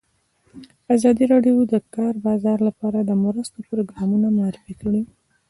[0.95, 5.01] ازادي راډیو د د کار بازار لپاره د مرستو پروګرامونه معرفي کړي.